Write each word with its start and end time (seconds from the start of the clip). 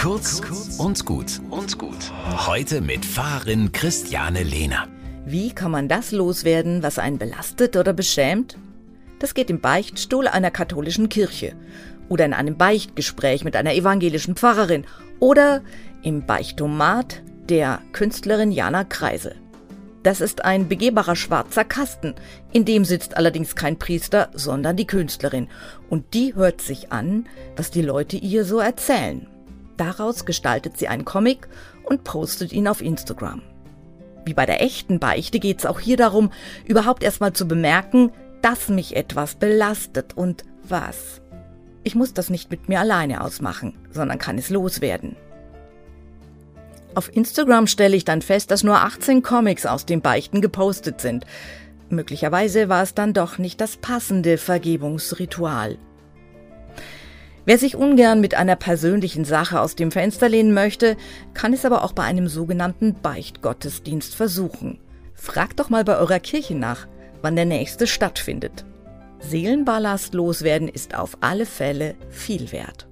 Kurz 0.00 0.40
und 0.78 1.04
gut 1.04 1.42
und 1.50 1.76
gut. 1.76 2.10
Heute 2.46 2.80
mit 2.80 3.04
Pfarrerin 3.04 3.70
Christiane 3.70 4.42
Lehner. 4.42 4.88
Wie 5.26 5.52
kann 5.52 5.70
man 5.70 5.88
das 5.88 6.10
loswerden, 6.10 6.82
was 6.82 6.98
einen 6.98 7.18
belastet 7.18 7.76
oder 7.76 7.92
beschämt? 7.92 8.56
Das 9.18 9.34
geht 9.34 9.50
im 9.50 9.60
Beichtstuhl 9.60 10.26
einer 10.26 10.50
katholischen 10.50 11.10
Kirche 11.10 11.52
oder 12.08 12.24
in 12.24 12.32
einem 12.32 12.56
Beichtgespräch 12.56 13.44
mit 13.44 13.56
einer 13.56 13.74
evangelischen 13.74 14.36
Pfarrerin 14.36 14.86
oder 15.18 15.60
im 16.02 16.24
Beichtomat 16.24 17.22
der 17.50 17.82
Künstlerin 17.92 18.52
Jana 18.52 18.84
Kreisel. 18.84 19.34
Das 20.02 20.22
ist 20.22 20.46
ein 20.46 20.66
begehbarer 20.66 21.14
schwarzer 21.14 21.66
Kasten. 21.66 22.14
In 22.52 22.64
dem 22.64 22.86
sitzt 22.86 23.18
allerdings 23.18 23.54
kein 23.54 23.78
Priester, 23.78 24.30
sondern 24.32 24.76
die 24.78 24.86
Künstlerin. 24.86 25.48
Und 25.90 26.14
die 26.14 26.34
hört 26.34 26.62
sich 26.62 26.90
an, 26.90 27.28
was 27.54 27.70
die 27.70 27.82
Leute 27.82 28.16
ihr 28.16 28.46
so 28.46 28.60
erzählen. 28.60 29.26
Daraus 29.80 30.26
gestaltet 30.26 30.76
sie 30.76 30.88
einen 30.88 31.06
Comic 31.06 31.48
und 31.84 32.04
postet 32.04 32.52
ihn 32.52 32.68
auf 32.68 32.82
Instagram. 32.82 33.40
Wie 34.26 34.34
bei 34.34 34.44
der 34.44 34.60
echten 34.60 34.98
Beichte 34.98 35.38
geht 35.38 35.60
es 35.60 35.64
auch 35.64 35.80
hier 35.80 35.96
darum, 35.96 36.30
überhaupt 36.66 37.02
erstmal 37.02 37.32
zu 37.32 37.48
bemerken, 37.48 38.12
dass 38.42 38.68
mich 38.68 38.94
etwas 38.94 39.36
belastet 39.36 40.14
und 40.18 40.44
was. 40.68 41.22
Ich 41.82 41.94
muss 41.94 42.12
das 42.12 42.28
nicht 42.28 42.50
mit 42.50 42.68
mir 42.68 42.78
alleine 42.78 43.22
ausmachen, 43.22 43.72
sondern 43.90 44.18
kann 44.18 44.36
es 44.36 44.50
loswerden. 44.50 45.16
Auf 46.94 47.16
Instagram 47.16 47.66
stelle 47.66 47.96
ich 47.96 48.04
dann 48.04 48.20
fest, 48.20 48.50
dass 48.50 48.62
nur 48.62 48.82
18 48.82 49.22
Comics 49.22 49.64
aus 49.64 49.86
dem 49.86 50.02
Beichten 50.02 50.42
gepostet 50.42 51.00
sind. 51.00 51.24
Möglicherweise 51.88 52.68
war 52.68 52.82
es 52.82 52.92
dann 52.92 53.14
doch 53.14 53.38
nicht 53.38 53.62
das 53.62 53.78
passende 53.78 54.36
Vergebungsritual. 54.36 55.78
Wer 57.46 57.58
sich 57.58 57.76
ungern 57.76 58.20
mit 58.20 58.34
einer 58.34 58.56
persönlichen 58.56 59.24
Sache 59.24 59.60
aus 59.60 59.74
dem 59.74 59.90
Fenster 59.90 60.28
lehnen 60.28 60.52
möchte, 60.52 60.96
kann 61.34 61.52
es 61.52 61.64
aber 61.64 61.84
auch 61.84 61.92
bei 61.92 62.02
einem 62.02 62.28
sogenannten 62.28 62.94
Beichtgottesdienst 63.00 64.14
versuchen. 64.14 64.78
Fragt 65.14 65.60
doch 65.60 65.70
mal 65.70 65.84
bei 65.84 65.96
eurer 65.96 66.20
Kirche 66.20 66.54
nach, 66.54 66.86
wann 67.22 67.36
der 67.36 67.46
nächste 67.46 67.86
stattfindet. 67.86 68.64
Seelenballast 69.20 70.14
loswerden 70.14 70.68
ist 70.68 70.94
auf 70.94 71.18
alle 71.20 71.46
Fälle 71.46 71.94
viel 72.08 72.52
wert. 72.52 72.89